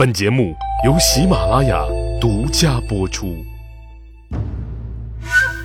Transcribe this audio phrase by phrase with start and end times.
[0.00, 1.84] 本节目由喜马拉雅
[2.18, 3.36] 独家播出。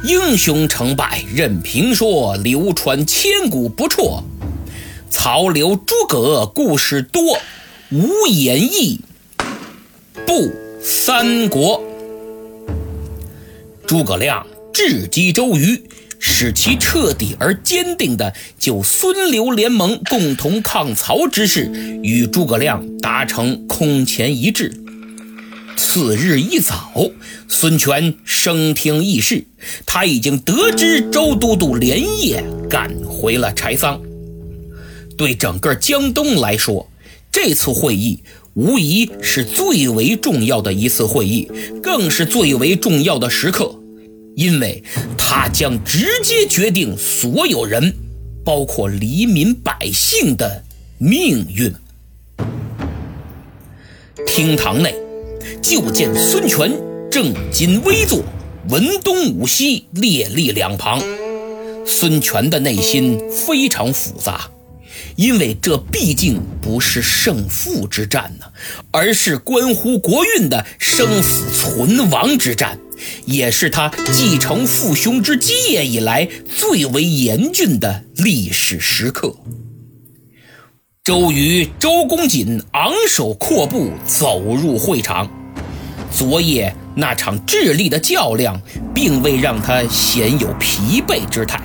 [0.03, 4.25] 英雄成败任评说，流传千古不辍。
[5.09, 7.39] 曹刘诸葛故事多，
[7.93, 8.99] 无演义
[10.25, 11.81] 不三国。
[13.87, 15.81] 诸葛亮智击周瑜。
[16.27, 21.71] 使其彻底而坚定地就孙刘联盟共同抗曹之事
[22.01, 24.73] 与诸葛亮达成空前一致。
[25.77, 27.11] 次日一早，
[27.47, 29.45] 孙权升听议事，
[29.85, 34.01] 他已经得知周都督连夜赶回了柴桑。
[35.15, 36.89] 对整个江东来说，
[37.31, 38.23] 这次会议
[38.55, 41.51] 无疑是最为重要的一次会议，
[41.83, 43.79] 更是最为重要的时刻。
[44.35, 44.83] 因为
[45.17, 47.93] 他将直接决定所有人，
[48.43, 50.63] 包括黎民百姓的
[50.97, 51.73] 命运。
[54.27, 54.93] 厅堂内，
[55.61, 56.71] 就见孙权
[57.09, 58.21] 正襟危坐，
[58.69, 61.01] 文东武西列立两旁。
[61.85, 64.49] 孙权的内心非常复杂，
[65.15, 68.45] 因为这毕竟不是胜负之战呢，
[68.91, 72.77] 而是关乎国运的生死存亡之战。
[73.25, 79.35] 也是他继承父兄之基业以来最为严峻的历史时刻。
[81.03, 85.29] 周瑜、周公瑾昂首阔步走入会场。
[86.11, 88.59] 昨夜那场智力的较量，
[88.93, 91.61] 并未让他显有疲惫之态。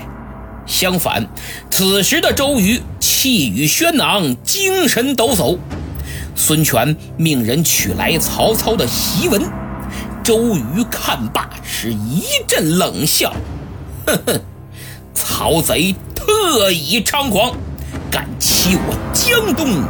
[0.66, 1.26] 相反，
[1.70, 5.56] 此时的周瑜气宇轩昂，精神抖擞。
[6.36, 9.59] 孙权命人取来曹操的檄文。
[10.30, 13.34] 周瑜看罢，是一阵冷笑
[14.06, 14.40] ：“哼哼，
[15.12, 17.58] 曹贼特以猖狂，
[18.12, 19.82] 敢欺我江东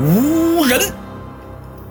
[0.00, 0.92] 无人。”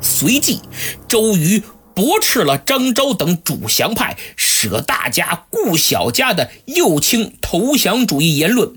[0.03, 0.59] 随即，
[1.07, 8.73] 周瑜驳斥了张昭等主降派舍大家顾小家的右倾投降主义言论，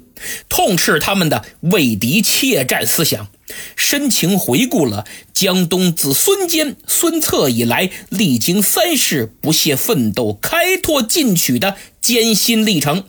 [0.48, 3.26] 痛斥他们的畏敌怯战思想。
[3.76, 13.04] 深情回顾了江东自孙坚、孙策以来历经三世不懈奋斗、开拓进取的艰辛历程，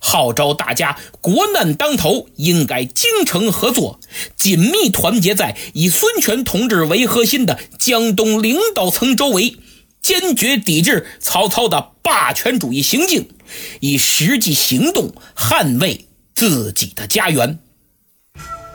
[0.00, 4.00] 号召大家国难当头，应该精诚合作，
[4.36, 9.56] 紧密团结在以孙权同志为核心的江东领导层周围，
[10.00, 13.28] 坚决抵制曹操的霸权主义行径，
[13.80, 17.58] 以实际行动捍卫自己的家园。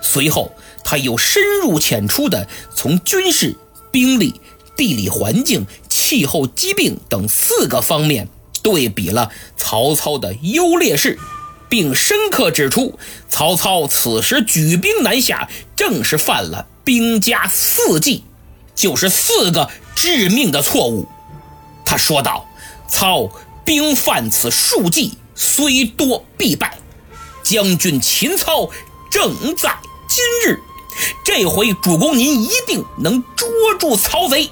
[0.01, 0.51] 随后。
[0.89, 3.57] 他又深入浅出地从军事、
[3.91, 4.39] 兵力、
[4.77, 8.29] 地理环境、气候、疾病等四个方面
[8.63, 11.19] 对比了曹操的优劣势，
[11.67, 12.97] 并深刻指出，
[13.27, 18.23] 曹操此时举兵南下，正是犯了兵家四忌，
[18.73, 21.05] 就是四个致命的错误。
[21.83, 22.47] 他说道
[22.87, 23.29] ：“操
[23.65, 26.79] 兵犯此数计，虽多必败。
[27.43, 28.69] 将军秦操
[29.11, 29.75] 正在
[30.07, 30.61] 今日。”
[31.27, 34.49] 这回主公您一定能捉住曹贼。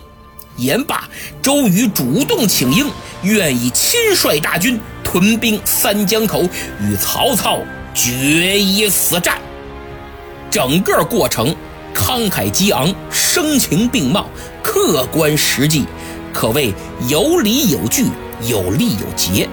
[0.58, 1.08] 言罢，
[1.41, 2.91] 周瑜主动请缨，
[3.24, 6.44] 愿意亲率大军屯兵三江口，
[6.81, 7.59] 与曹操
[7.94, 9.40] 决一死战。
[10.52, 11.56] 整个过程
[11.96, 14.30] 慷慨激昂，声情并茂，
[14.62, 15.86] 客观实际，
[16.34, 16.74] 可谓
[17.07, 18.07] 有理有据，
[18.50, 19.47] 有利有节，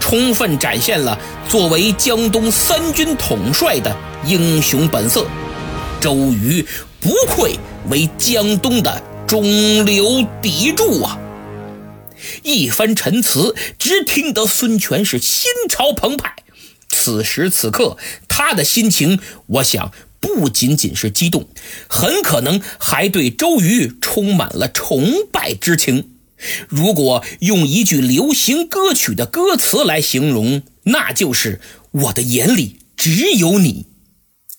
[0.00, 3.94] 充分展现了作为江东三军统帅的
[4.24, 5.26] 英雄本色。
[6.02, 6.66] 周瑜
[7.00, 7.54] 不愧
[7.88, 10.04] 为江东的中流
[10.42, 11.16] 砥柱啊！
[12.42, 16.34] 一番陈词，只听得孙权是心潮澎湃。
[16.88, 17.96] 此时此刻，
[18.26, 21.46] 他的心情，我想不仅仅是激动，
[21.88, 26.10] 很可能还对周瑜充满了崇拜之情。
[26.66, 31.60] 如果用一句流行歌曲的歌词来形容，那就是
[31.92, 33.86] “我的眼里只有你”。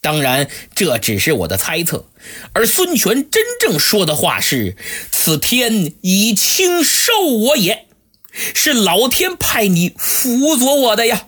[0.04, 2.06] 当然，这只是我的猜测，
[2.52, 4.76] 而孙权真正说的话是
[5.10, 7.88] ：“此天以轻受我也，
[8.54, 11.28] 是老天派你辅佐我的呀。”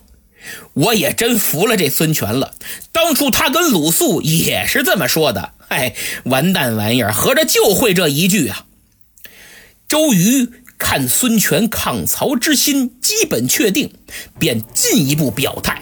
[0.74, 2.54] 我也真服了这孙权了。
[2.92, 5.54] 当初他跟鲁肃也是这么说的。
[5.70, 5.96] 哎，
[6.26, 8.66] 完蛋玩意儿，合着就会这一句啊！
[9.88, 13.94] 周瑜看孙权抗曹之心基本确定，
[14.38, 15.82] 便进一步表态。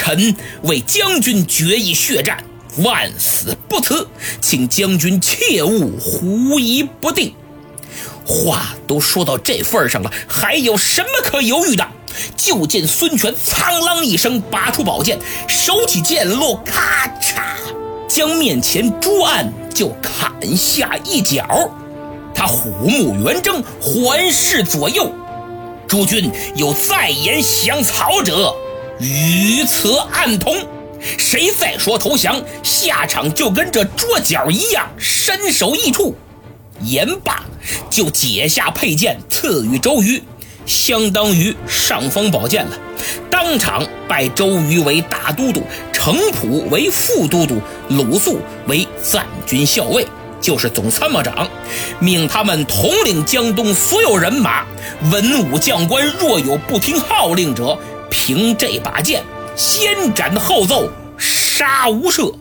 [0.00, 2.42] 臣为将军决一血战，
[2.78, 4.08] 万死不辞，
[4.40, 7.34] 请将军切勿狐疑不定。
[8.24, 11.86] 话都说到这份上了，还有什么可犹豫的？
[12.34, 17.42] 就见孙权苍啷一声，拔出宝剑，手起剑落，咔嚓，
[18.08, 21.70] 将面前桌案就砍下一角。
[22.34, 25.12] 他虎目圆睁，环视左右。
[25.86, 28.54] 诸君有再言降曹者，
[29.00, 30.56] 与此暗通。
[31.16, 36.14] 谁再说投降，下场就跟这桌角一样，身首异处。
[36.82, 37.42] 言罢，
[37.88, 40.22] 就解下佩剑赐予周瑜，
[40.66, 42.78] 相当于尚方宝剑了。
[43.30, 45.62] 当场拜周瑜为大都督，
[45.92, 50.06] 程普为副都督，鲁肃为赞军校尉，
[50.40, 51.48] 就是总参谋长，
[51.98, 54.66] 命他们统领江东所有人马。
[55.10, 57.78] 文武将官若有不听号令者，
[58.10, 59.22] 凭这把剑
[59.56, 62.34] 先斩后奏，杀无赦。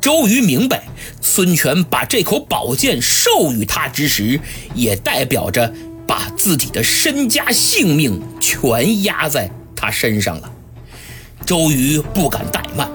[0.00, 0.86] 周瑜明白，
[1.20, 4.38] 孙权把这口宝剑授予他之时，
[4.74, 5.72] 也代表着
[6.06, 10.52] 把自己的身家性命全压在他身上了。
[11.46, 12.90] 周瑜不敢怠慢，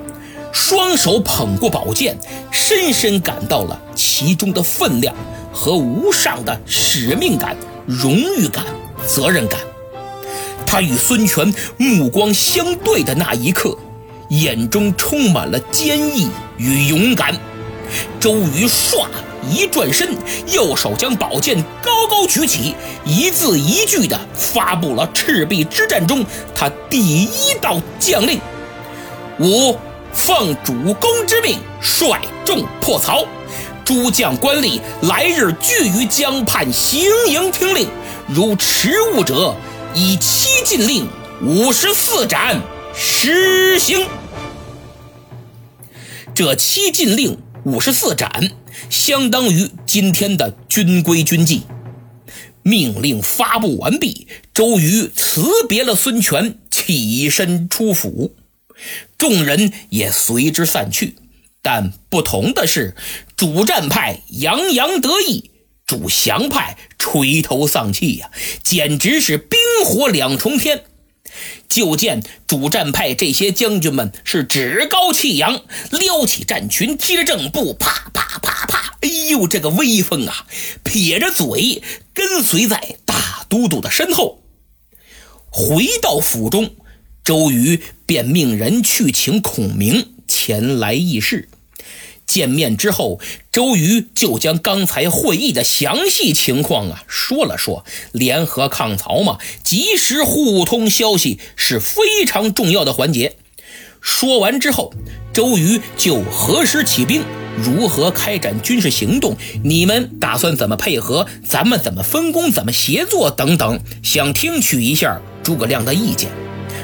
[0.52, 2.18] 双手捧过宝剑，
[2.52, 5.16] 深深感到了其中的分量
[5.52, 7.58] 和无上的使命感、
[7.88, 8.64] 荣誉感、
[9.08, 9.60] 责任感。
[10.70, 13.76] 他与孙权目光相对的那一刻。
[14.30, 17.36] 眼中充满了坚毅与勇敢。
[18.20, 19.08] 周瑜唰
[19.52, 20.16] 一转身，
[20.52, 26.24] 右手将宝剑高高举起，一字一句地发布了赤壁之战中
[26.54, 28.40] 他第一道将令
[29.42, 29.76] ：“吾
[30.14, 33.26] 奉主公之命，率众破曹。
[33.84, 37.88] 诸将官吏来日聚于江畔行营听令。
[38.28, 39.56] 如迟误者，
[39.96, 41.08] 以七禁令，
[41.42, 42.62] 五十四斩。”
[43.02, 44.08] 实行
[46.36, 48.52] 这七禁令五十四斩，
[48.90, 51.64] 相当于今天的军规军纪。
[52.62, 58.36] 命令发布完毕，周瑜辞别了孙权，起身出府，
[59.18, 61.16] 众人也随之散去。
[61.62, 62.96] 但不同的是，
[63.38, 65.52] 主战派洋洋得意，
[65.90, 68.30] 主降派垂头丧气呀，
[68.62, 70.84] 简直是冰火两重天。
[71.68, 80.46] 就见主战派这些将军们是趾高气扬，撩起战裙，踢着正步，啪啪啪啪，哎呦，这个威风啊！
[80.84, 81.82] 撇着嘴
[82.14, 84.44] 跟随在大都督的身后。
[85.50, 86.76] 回到府中，
[87.24, 91.49] 周瑜便命人去请孔明前来议事。
[92.30, 93.20] 见面之后，
[93.52, 97.84] 周瑜就将刚才会议的详细情况啊说了说。
[98.12, 103.36] 联合抗曹嘛，及时互通消息是非常重要的环节。
[104.00, 104.94] 说完之后，
[105.34, 107.24] 周瑜就何时起兵，
[107.58, 116.30] 如何开展军事行动，你们打算怎么配合，咱们怎么分工，怎么协作等等，想听取一下诸葛亮的意见。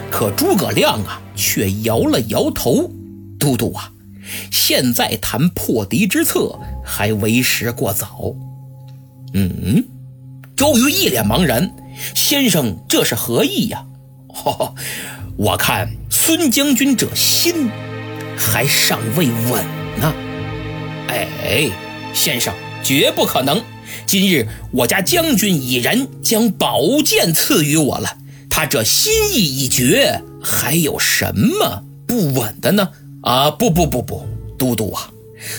[0.10, 2.90] 可诸葛亮啊，却摇了摇头
[3.40, 3.92] ：“都督啊。”
[4.52, 8.34] 现在谈破敌之策还为时过早。
[9.34, 9.84] 嗯，
[10.56, 11.74] 周瑜一脸茫然。
[12.14, 13.86] 先生，这是何意呀？
[14.28, 14.76] 哦，
[15.38, 17.70] 我看孙将军这心
[18.38, 19.64] 还尚未稳
[19.98, 20.14] 呢。
[21.08, 21.70] 哎，
[22.14, 23.64] 先生，绝不可能。
[24.06, 28.18] 今日我家将军已然将宝剑赐予我了，
[28.50, 32.90] 他这心意已决，还有什么不稳的呢？
[33.26, 34.24] 啊不不不不，
[34.56, 35.12] 都督啊，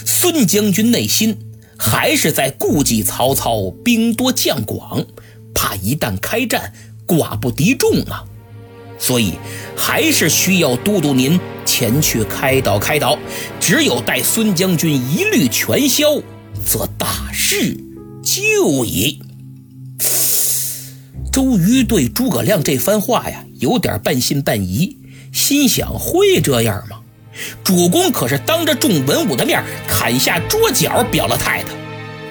[0.05, 1.37] 孙将军内心
[1.77, 5.05] 还是在顾忌曹操兵多将广，
[5.53, 6.73] 怕一旦开战
[7.09, 8.23] 寡不敌众啊，
[9.01, 9.33] 所以
[9.77, 13.19] 还是需要都督您前去开导开导。
[13.59, 16.23] 只有待孙将军一律全消，
[16.65, 17.77] 则大事
[18.23, 19.21] 就矣。
[21.33, 24.97] 周瑜对诸葛亮这番话呀，有点半信半疑，
[25.33, 27.01] 心想会这样吗？
[27.63, 31.71] 主公可是当着众文武的面砍下桌角表了态的，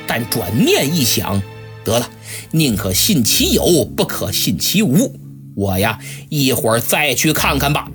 [0.07, 1.41] 但转念一想，
[1.83, 2.09] 得了，
[2.51, 5.15] 宁可信其有，不可信其无。
[5.55, 7.89] 我呀，一会儿再去看看吧。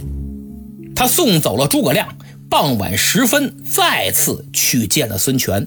[0.95, 2.17] 他送走了诸葛亮，
[2.49, 5.67] 傍晚时分再次去见了孙权。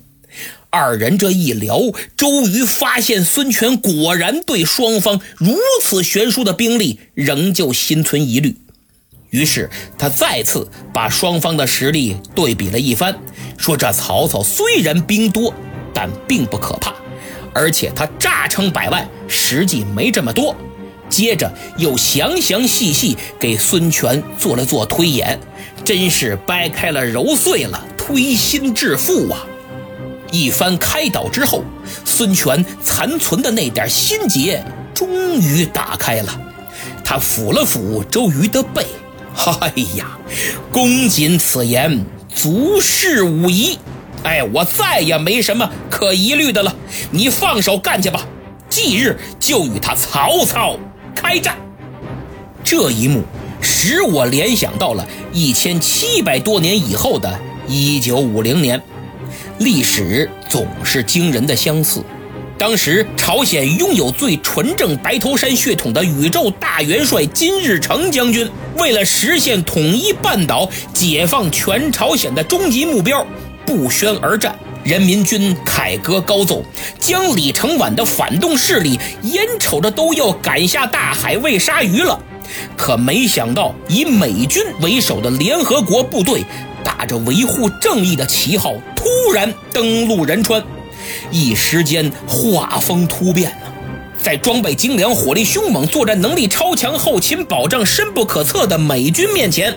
[0.69, 1.79] 二人这一聊，
[2.17, 8.57] 周瑜发现孙权果然对双方如此悬殊的兵力仍旧心存疑虑。
[9.33, 13.17] 于是他再次把双方的实力对比了一番，
[13.57, 15.51] 说：“这曹操虽然兵多，
[15.91, 16.93] 但并不可怕，
[17.51, 20.55] 而且他诈称百万，实际没这么多。”
[21.09, 25.39] 接着又详详细细给孙权做了做推演，
[25.83, 29.47] 真是掰开了揉碎了，推心置腹啊！
[30.31, 31.63] 一番开导之后，
[32.05, 34.63] 孙权残存的那点心结
[34.93, 36.39] 终于打开了，
[37.03, 38.85] 他抚了抚周瑜的背。
[39.35, 40.17] 哎呀，
[40.71, 43.77] 公瑾此言足是无疑。
[44.23, 46.73] 哎，我再也没什么可疑虑的了。
[47.11, 48.25] 你放手干去吧，
[48.69, 50.77] 即日就与他曹操
[51.13, 51.57] 开战。
[52.63, 53.23] 这一幕
[53.61, 58.81] 使我联想到了一千七百多年以后的一九五零年，
[59.59, 62.01] 历史总是惊人的相似。
[62.63, 73.27] 当时，朝鲜拥有最纯正白头山血统的宇宙大元帅金日成将军，为了实现统一半岛、解放全朝鲜的终极目标，
[73.65, 74.57] 不宣而战。
[74.81, 76.63] 人民军凯歌高奏，
[76.97, 82.17] 将李承晚的反动势力眼瞅着都要赶下大海喂鲨鱼了。
[82.77, 86.45] 可没想到，以美军为首的联合国部队，
[86.81, 90.63] 打着维护正义的旗号，突然登陆仁川。
[91.31, 93.67] 一时间画风突变呢，
[94.17, 99.75] 在装备精良、火力凶猛、作战能力超强、后勤保障深不可测的美军面前，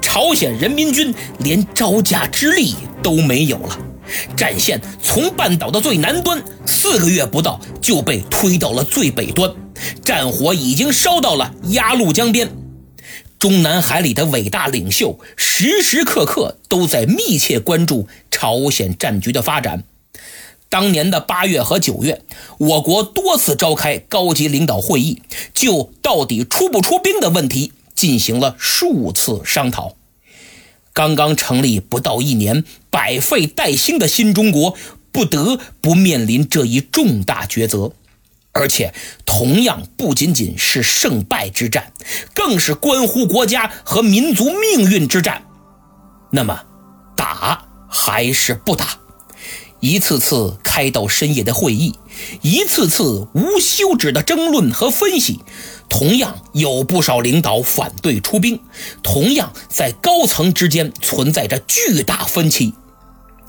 [0.00, 3.78] 朝鲜人民军连招架之力都没有了。
[4.36, 9.50] 战线从半岛的最南端，四个月不到就被推到了最北端，
[10.04, 12.48] 战火已经烧到了鸭绿江边。
[13.38, 19.82] 中南海里的伟大领袖时时刻刻都在密切关注朝鲜战局的发展。
[20.68, 22.22] 当年的八月和九月，
[22.58, 25.22] 我国多次召开高级领导会议，
[25.54, 29.94] 就到底出不出兵的问题进行了数次商讨。
[30.92, 34.76] 刚刚成立不到一年，百废待兴的新中国
[35.12, 37.92] 不得不面临这一重大抉择，
[38.52, 38.92] 而且
[39.24, 41.92] 同样不仅仅是胜败之战，
[42.34, 45.42] 更是关乎国家和民族命运之战。
[46.32, 46.60] 那么，
[47.16, 48.98] 打还是不打？
[49.80, 51.94] 一次次开到深夜的会议，
[52.40, 55.40] 一次次无休止的争论和分析，
[55.88, 58.58] 同样有不少领导反对出兵，
[59.02, 62.72] 同样在高层之间存在着巨大分歧。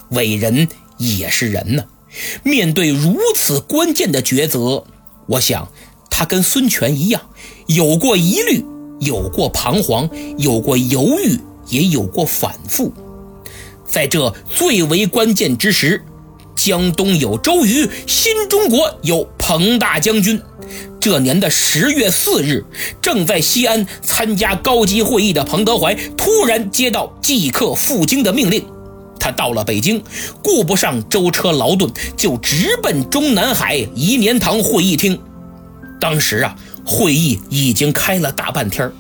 [0.10, 0.68] 伟人
[0.98, 1.86] 也是人呢，
[2.44, 4.84] 面对如此关键的抉择，
[5.28, 5.72] 我想
[6.10, 7.22] 他跟孙权一样，
[7.68, 8.66] 有过疑虑，
[9.00, 12.94] 有过彷徨，有过犹豫，也有过反复。
[13.86, 16.04] 在这最为关键之时。
[16.58, 20.42] 江东有周瑜，新中国有彭大将军。
[21.00, 22.66] 这年的十月四日，
[23.02, 28.66] 正在西安参加高级会议的彭德怀突然接到即刻赴京的命令。
[29.20, 30.04] 他到了北京，
[30.44, 35.18] 顾不上舟车劳顿，就直奔中南海颐年堂会议厅。
[36.02, 38.92] 当时啊，会议已经开了大半天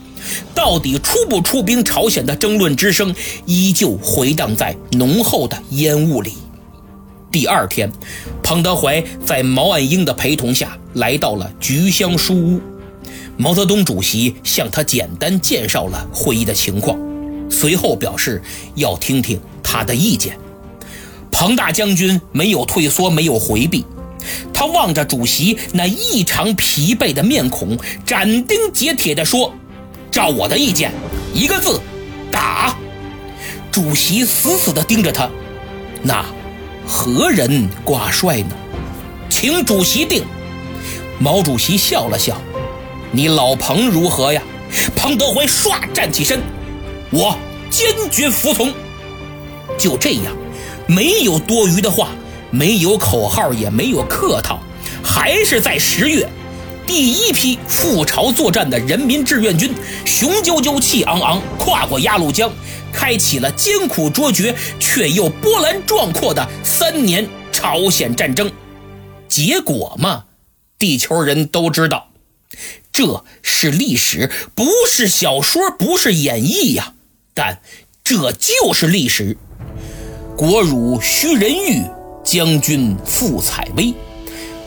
[0.53, 3.13] 到底出不出兵朝鲜的争论之声，
[3.45, 6.33] 依旧回荡在浓厚的烟雾里。
[7.29, 7.91] 第二天，
[8.41, 12.62] 彭德怀在毛岸英的陪同下来到了菊香书屋。
[13.36, 16.98] 毛泽东主席向他简单介绍了会议的情况，
[17.50, 18.41] 随后表示
[18.75, 20.38] 要听听他的意见。
[21.31, 23.86] 彭大将军没有退缩，没有回避，
[24.53, 29.53] 他望着主席那异常疲惫的面孔，斩钉截铁地说
[30.10, 30.91] ：“照我的意见，
[31.34, 31.79] 一个字，
[32.31, 32.75] 打。”
[33.69, 35.29] 主席死死地盯着他，
[36.01, 36.25] 那。
[36.88, 38.56] 何人挂帅呢？
[39.29, 40.24] 请主席定。
[41.20, 42.39] 毛主席笑了笑
[43.12, 44.41] ：“你老彭如何呀？”
[44.96, 46.41] 彭德怀唰站起身
[47.12, 47.38] ：“我
[47.70, 48.74] 坚决服从。”
[49.77, 50.34] 就这样，
[50.88, 52.10] 没有多余的话，
[52.51, 54.60] 没有口号，也没有客套，
[55.03, 56.27] 还是在十月，
[56.88, 59.72] 第一批赴朝作战的人民志愿军
[60.06, 62.50] 雄赳赳气昂昂跨过鸭绿江。
[62.94, 68.51] 开启了艰苦卓绝却又波澜壮阔的三年朝鲜战争，
[69.27, 70.24] 结果嘛，
[70.79, 72.10] 地球人都知道，
[72.91, 76.94] 这是历史，不是小说，不是演绎呀，
[77.36, 77.62] 但
[78.03, 79.38] 这就是历史。
[80.36, 81.84] 国辱须人欲，
[82.24, 83.94] 将军复采薇。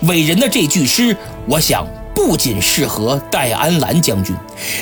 [0.03, 1.17] 伟人的这句诗，
[1.49, 1.85] 我想。
[2.27, 4.37] 不仅适合戴安澜将军，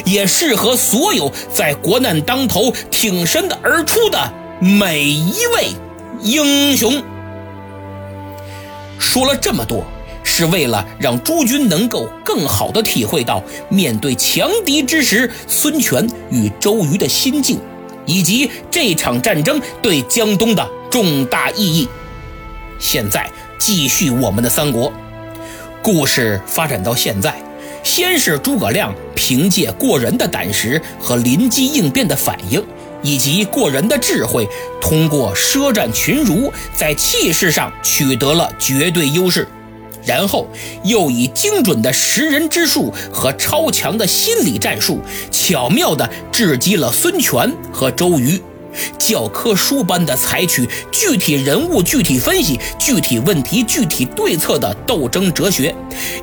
[0.04, 5.68] 也适合所有在国难当头挺身而出的每一位
[6.20, 7.00] 英雄。
[8.98, 9.84] 说了这么多，
[10.24, 17.60] 是为了让诸君能够更好的体会到面对强敌之时，孙权与周瑜的心境，
[18.04, 21.88] 以及这场战争对江东的重大意义。
[22.80, 24.92] 现在继续我们的三国。
[25.82, 27.34] 故事发展到现在，
[27.82, 32.62] 先是诸葛亮凭借过人的胆识和临机应变的反应，
[33.02, 34.48] 以及过人的智慧，
[34.80, 39.46] 通过舌战群儒，在气势上取得了绝对优势，
[40.04, 40.48] 然后
[40.84, 48.42] 又以精准的识人之术和超强的心理战术，巧妙地制击了孙权和周瑜，
[48.98, 55.74] 教科书般的采取具体人物具体分析、具体问题具体对策的斗争哲学，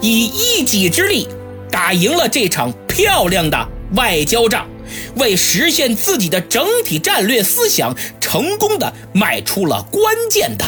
[0.02, 1.28] 以一己之力
[1.72, 4.68] 打赢了这场漂亮的外交仗，
[5.18, 10.66] 为实现自己的整体战略思想，成功的迈出了关键的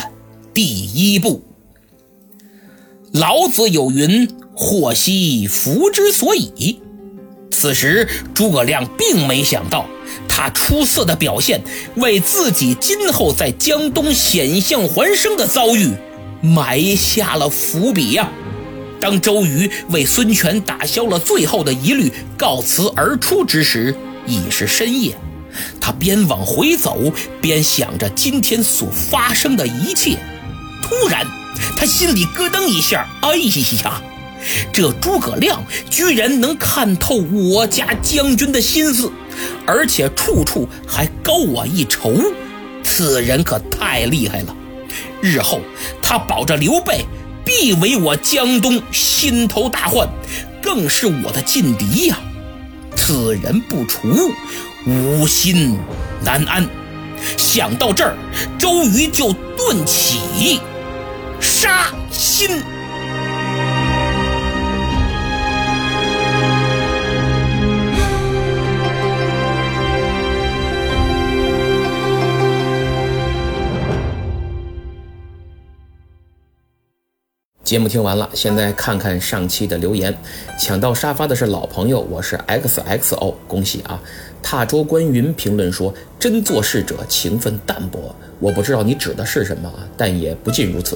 [0.53, 1.43] 第一步。
[3.13, 6.81] 老子有云：“祸兮福之所以。”
[7.49, 9.87] 此时，诸葛亮并没想到，
[10.27, 11.61] 他出色的表现
[11.95, 15.91] 为自己今后在江东险象环生的遭遇
[16.41, 18.29] 埋下了伏笔呀。
[18.99, 23.95] 当周瑜为孙权打消了最后的疑虑，告辞而出之时，
[24.25, 25.15] 已是深夜。
[25.79, 27.11] 他边往回走，
[27.41, 30.17] 边想着今天所发生的一切。
[30.83, 31.25] 突然，
[31.75, 33.37] 他心里咯噔一下，哎
[33.83, 34.01] 呀！
[34.71, 39.11] 这诸葛亮居然能看透我家将军的心思，
[39.65, 42.13] 而且处处还高我一筹，
[42.83, 44.55] 此人可太厉害了。
[45.21, 45.61] 日后
[46.01, 47.05] 他保着刘备，
[47.43, 50.07] 必为我江东心头大患，
[50.61, 52.19] 更是我的劲敌呀！
[52.95, 54.07] 此人不除，
[54.85, 55.77] 吾心
[56.23, 56.67] 难安。
[57.35, 58.15] 想到这儿，
[58.57, 60.59] 周瑜就顿起
[61.39, 62.61] 杀心。
[77.67, 80.17] 节目听完了，现在看看上期的留言。
[80.57, 84.01] 抢到沙发的是老朋友，我是 XXO，恭喜啊！
[84.41, 90.95] 踏桌观云评论说：“真做事者情分淡薄。”我不知道你指的是什么啊，但也不尽如此。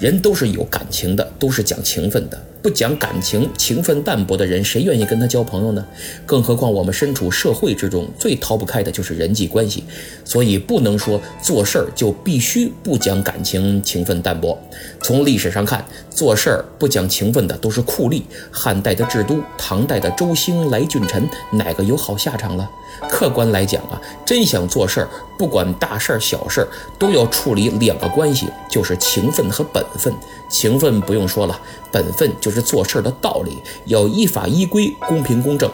[0.00, 2.36] 人都是有感情的，都是讲情分的。
[2.60, 5.86] 不讲感情、情分淡薄的人，谁愿意跟他交朋友呢？
[6.26, 9.84] 更何况我们身处社会之中，最逃不开的就是人际关系。
[10.24, 14.58] 所以不能说做事儿就必须不讲感情、情分淡薄。
[15.00, 18.20] 从历史上看，做事儿不讲情分的都是酷吏。
[18.50, 22.68] 汉代的制都、唐代的周兴、来俊臣，哪个有好下场了？
[23.08, 26.66] 客观来讲啊，真想做事儿，不管大事儿、小事。
[26.98, 30.14] 都要处理两个关系，就是情分和本分。
[30.48, 31.58] 情分不用说了，
[31.90, 35.70] 本分就是做事的道理，要依法依规、公平公正。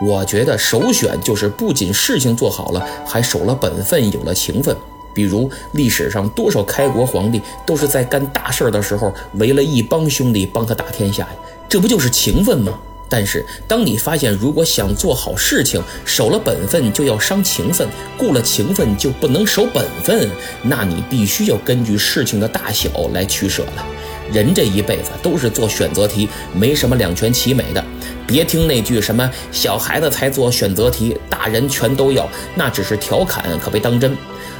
[0.00, 4.76] 我觉得首选就是不仅事情做好了，还守了本分，有了情分。
[5.12, 11.30] 比如历史上多少开国皇帝都是在干大事的时候围了一帮兄弟帮他打天下呀，
[11.68, 12.78] 这不就是情分吗？
[13.08, 20.28] 但是，当你发现如果想做好事情，守了本分就要伤情分，顾了情分就不能守本分，
[20.62, 23.86] 那你必须要根据事情的大小来取舍了。
[24.30, 27.82] 人这一辈子都是做选择题，没什么两全其美的。
[28.26, 34.14] 别听那句什么小孩子才做选择题，大人全都要，那只是调侃，可别当真。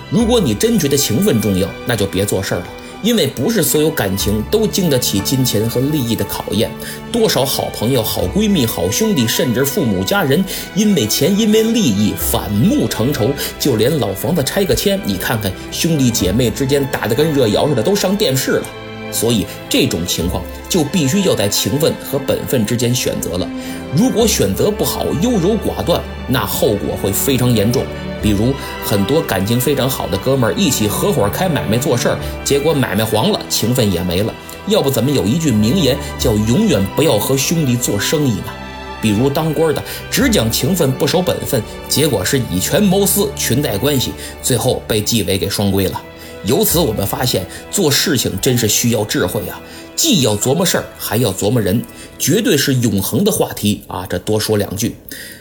[0.08, 2.66] 如果你真觉得情分重要，那就别做事儿了。
[3.02, 6.70] 因为不是所有感情都经得起金钱和利益的考验，
[7.12, 18.66] 多少好朋友、好闺蜜、好兄弟，甚至父母家人，因为钱、因为利益反目成仇，就连老房子拆个迁，你看看兄弟姐妹之间打得跟热窑似的，都上电视了。
[19.10, 23.48] 所以这种情况就必须要在情分和本分之间选择了。
[23.96, 27.84] 如果选择不好，优柔寡断，那后果会非常严重。
[28.20, 28.52] 比如
[28.84, 34.34] 很多感情非常好的哥们儿一起合伙开买卖做事儿，结果买卖黄了，情分也没了。
[34.66, 38.52] 要不怎么有一句名言叫“永远不要和兄弟做生意”呢？
[39.00, 46.02] 比如当官的只讲情分不守本分，结果是以权谋私，裙带关系，最后被纪委给双规了。
[46.44, 49.61] 由此我们发现，做事情真是需要智慧啊，
[49.96, 51.83] 既要琢磨事儿，还要琢磨人，
[52.18, 54.07] 绝对是永恒的话题啊！
[54.09, 54.96] 这多说两句。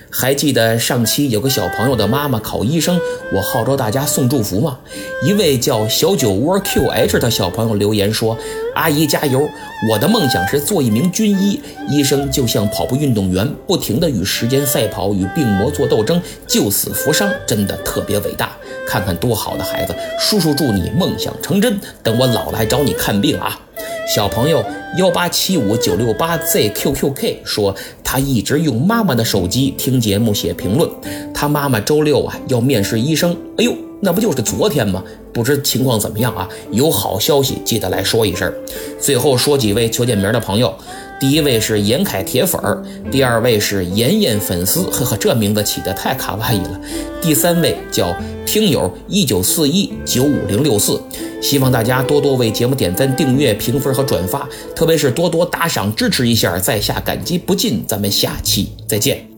[0.09, 2.99] 还记得上期有个小朋友的妈妈考医生，
[3.31, 4.79] 我号召大家送祝福吗？
[5.21, 8.35] 一位叫小酒窝 QH 的小朋友留言说
[8.73, 9.47] ：“阿姨加油！
[9.91, 11.59] 我的梦想是做一名军医。
[11.89, 18.56] 医生就像跑步运动员，不停地与时间赛跑，与病魔做斗争，救死扶伤，真的特别伟大。
[18.87, 19.93] 看看多好的孩子！
[20.17, 23.59] 叔叔祝你梦想成真，等我老了还找你看病啊！”
[24.07, 24.63] 小朋友
[24.97, 30.89] 幺八七五九六八 zqqk 说，他一直用妈妈的手机听节目写评论。
[31.33, 35.03] 他妈妈周六啊要面试医生，哎呦，那不就是昨天吗？
[35.33, 36.47] 不知情况怎么样啊？
[36.71, 38.51] 有好消息记得来说一声。
[38.99, 40.73] 最后说几位求点名的朋友。
[41.19, 46.79] 第一位是严凯铁粉儿，第二位是妍妍粉丝，呵呵，这名字起的太卡哇伊了。
[47.21, 51.01] 第三位叫听友一九四一九五零六四，
[51.41, 57.83] 希望大家多多为节目点赞、订阅、评分和转发，特别是多多打赏支持一下，在下感激不尽。
[57.87, 59.36] 咱们下期再见。